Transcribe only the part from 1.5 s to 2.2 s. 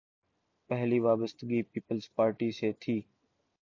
Peoples